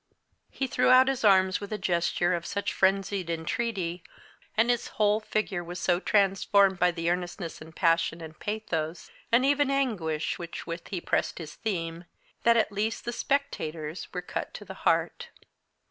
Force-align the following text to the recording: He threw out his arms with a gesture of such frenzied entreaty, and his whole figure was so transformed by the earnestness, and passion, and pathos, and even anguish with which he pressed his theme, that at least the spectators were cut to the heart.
He 0.49 0.65
threw 0.65 0.89
out 0.89 1.07
his 1.09 1.23
arms 1.23 1.61
with 1.61 1.71
a 1.71 1.77
gesture 1.77 2.33
of 2.33 2.43
such 2.43 2.73
frenzied 2.73 3.29
entreaty, 3.29 4.01
and 4.57 4.71
his 4.71 4.87
whole 4.97 5.19
figure 5.19 5.63
was 5.63 5.79
so 5.79 5.99
transformed 5.99 6.79
by 6.79 6.89
the 6.89 7.07
earnestness, 7.11 7.61
and 7.61 7.75
passion, 7.75 8.19
and 8.19 8.39
pathos, 8.39 9.11
and 9.31 9.45
even 9.45 9.69
anguish 9.69 10.39
with 10.39 10.55
which 10.65 10.79
he 10.89 11.01
pressed 11.01 11.37
his 11.37 11.53
theme, 11.53 12.05
that 12.41 12.57
at 12.57 12.71
least 12.71 13.05
the 13.05 13.13
spectators 13.13 14.07
were 14.11 14.23
cut 14.23 14.55
to 14.55 14.65
the 14.65 14.73
heart. 14.89 15.29